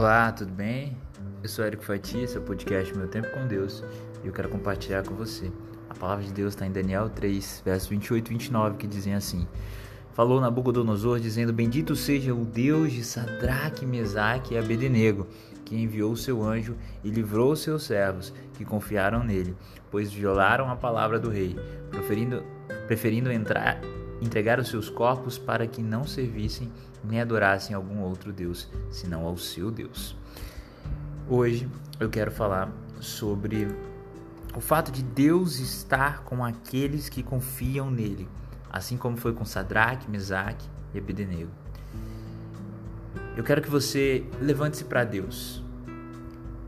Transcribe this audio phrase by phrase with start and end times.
[0.00, 0.96] Olá, tudo bem?
[1.42, 3.84] Eu sou Érico Fati, esse é podcast Meu Tempo com Deus
[4.24, 5.52] e eu quero compartilhar com você.
[5.90, 9.46] A palavra de Deus está em Daniel 3, versos 28 e 29, que dizem assim:
[10.14, 15.26] Falou Nabucodonosor, dizendo: Bendito seja o Deus de Sadraque, Mesaque e Abednego,
[15.66, 19.54] que enviou o seu anjo e livrou os seus servos, que confiaram nele,
[19.90, 21.54] pois violaram a palavra do rei,
[22.86, 23.78] preferindo entrar
[24.20, 26.70] entregar os seus corpos para que não servissem
[27.02, 30.16] nem adorassem algum outro Deus, senão ao seu Deus.
[31.28, 32.70] Hoje eu quero falar
[33.00, 33.68] sobre
[34.54, 38.28] o fato de Deus estar com aqueles que confiam nele,
[38.70, 41.50] assim como foi com Sadraque, Mesaque e Abednego.
[43.36, 45.62] Eu quero que você levante-se para Deus.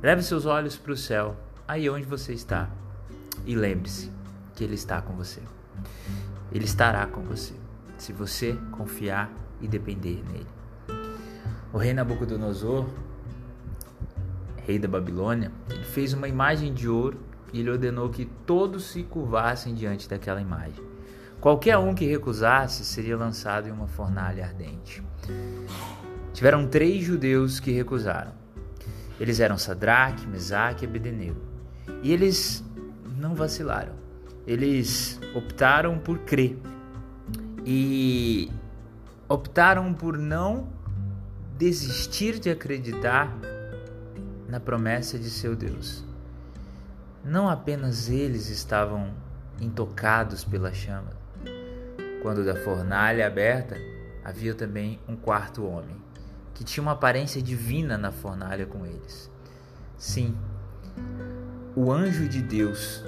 [0.02, 2.70] Leve seus olhos para o céu, aí onde você está,
[3.44, 4.10] e lembre-se
[4.54, 5.40] que Ele está com você.
[6.54, 7.54] Ele estará com você,
[7.96, 10.46] se você confiar e depender nele.
[11.72, 12.86] O rei Nabucodonosor,
[14.66, 17.18] rei da Babilônia, ele fez uma imagem de ouro
[17.52, 20.84] e ele ordenou que todos se curvassem diante daquela imagem.
[21.40, 25.02] Qualquer um que recusasse seria lançado em uma fornalha ardente.
[26.34, 28.32] Tiveram três judeus que recusaram.
[29.18, 31.40] Eles eram Sadraque, Mesaque e Abednego.
[32.02, 32.62] E eles
[33.16, 34.01] não vacilaram
[34.46, 36.58] eles optaram por crer
[37.64, 38.50] e
[39.28, 40.68] optaram por não
[41.56, 43.32] desistir de acreditar
[44.48, 46.04] na promessa de seu Deus.
[47.24, 49.14] Não apenas eles estavam
[49.60, 51.10] intocados pela chama.
[52.20, 53.76] Quando da fornalha aberta,
[54.24, 55.96] havia também um quarto homem,
[56.52, 59.30] que tinha uma aparência divina na fornalha com eles.
[59.96, 60.36] Sim,
[61.76, 63.04] o anjo de Deus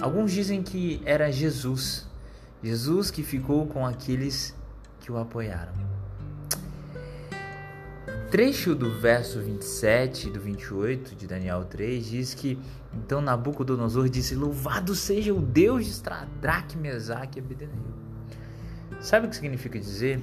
[0.00, 2.06] Alguns dizem que era Jesus,
[2.62, 4.54] Jesus que ficou com aqueles
[5.00, 5.72] que o apoiaram.
[8.30, 12.58] Trecho do verso 27 e do 28 de Daniel 3 diz que
[12.94, 17.72] então Nabucodonosor disse: Louvado seja o Deus de Sadraque, Mesaque e Abednego.
[19.00, 20.20] Sabe o que significa dizer?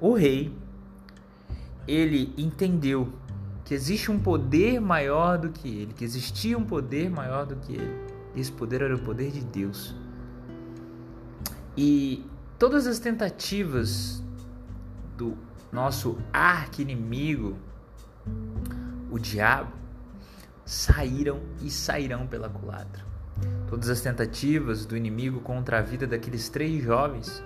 [0.00, 0.52] O rei
[1.86, 3.12] ele entendeu
[3.64, 7.74] que existe um poder maior do que ele, que existia um poder maior do que
[7.74, 9.94] ele esse poder era o poder de Deus.
[11.76, 12.24] E
[12.58, 14.22] todas as tentativas
[15.16, 15.36] do
[15.70, 17.56] nosso arqui-inimigo,
[19.10, 19.72] o diabo,
[20.64, 23.04] saíram e sairão pela culatra.
[23.68, 27.42] Todas as tentativas do inimigo contra a vida daqueles três jovens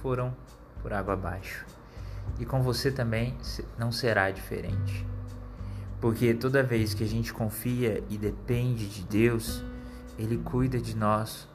[0.00, 0.34] foram
[0.80, 1.66] por água abaixo.
[2.38, 3.36] E com você também
[3.78, 5.06] não será diferente.
[6.00, 9.64] Porque toda vez que a gente confia e depende de Deus,
[10.18, 11.48] ele cuida de nós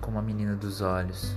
[0.00, 1.36] como a menina dos olhos.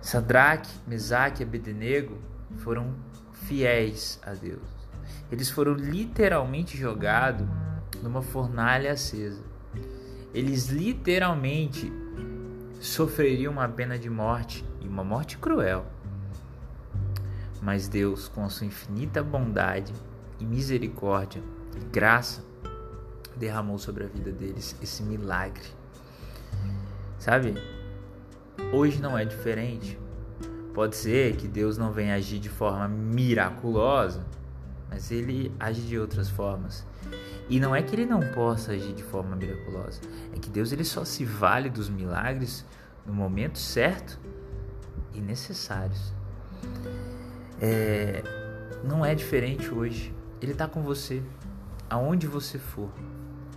[0.00, 2.18] Sadraque, Mesaque e Abednego
[2.58, 2.94] foram
[3.32, 4.62] fiéis a Deus.
[5.30, 7.46] Eles foram literalmente jogados
[8.02, 9.42] numa fornalha acesa.
[10.32, 11.92] Eles literalmente
[12.80, 15.84] sofreriam uma pena de morte e uma morte cruel.
[17.60, 19.92] Mas Deus, com a sua infinita bondade
[20.38, 21.42] e misericórdia
[21.76, 22.42] e graça,
[23.38, 25.64] derramou sobre a vida deles esse milagre.
[27.18, 27.54] Sabe?
[28.72, 29.98] Hoje não é diferente.
[30.74, 34.24] Pode ser que Deus não venha agir de forma miraculosa,
[34.90, 36.84] mas ele age de outras formas.
[37.48, 40.00] E não é que ele não possa agir de forma miraculosa,
[40.34, 42.64] é que Deus ele só se vale dos milagres
[43.06, 44.18] no momento certo
[45.14, 46.12] e necessários.
[47.60, 48.22] É,
[48.84, 50.14] não é diferente hoje.
[50.40, 51.22] Ele está com você,
[51.88, 52.90] aonde você for.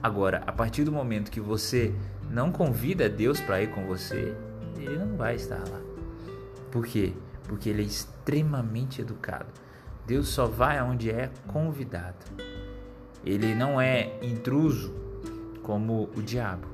[0.04, 1.94] Agora, a partir do momento que você
[2.30, 4.36] não convida Deus para ir com você,
[4.78, 5.80] ele não vai estar lá.
[6.72, 7.14] Por quê?
[7.44, 9.48] Porque ele é extremamente educado.
[10.08, 12.26] Deus só vai aonde é convidado.
[13.24, 14.94] Ele não é intruso
[15.62, 16.68] como o diabo.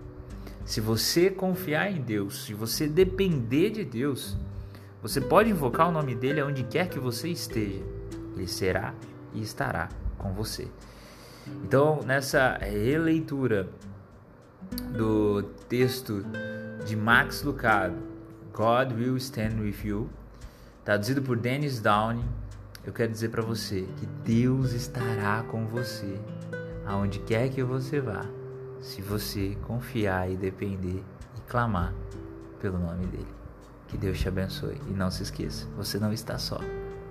[0.63, 4.37] Se você confiar em Deus, se você depender de Deus,
[5.01, 7.83] você pode invocar o nome dele aonde quer que você esteja.
[8.35, 8.93] Ele será
[9.33, 10.67] e estará com você.
[11.63, 13.67] Então, nessa releitura
[14.97, 16.25] do texto
[16.85, 17.95] de Max Lucado,
[18.53, 20.09] God Will Stand With You,
[20.83, 22.25] traduzido por Dennis Downing,
[22.85, 26.19] eu quero dizer para você que Deus estará com você,
[26.85, 28.25] aonde quer que você vá,
[28.81, 31.03] se você confiar e depender
[31.35, 31.93] e clamar
[32.61, 33.27] pelo nome dele.
[33.89, 36.59] Que Deus te abençoe e não se esqueça, você não está só,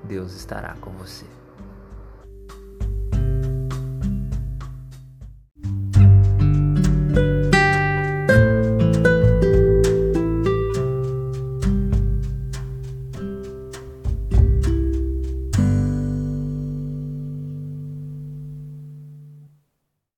[0.02, 1.26] Deus estará com você.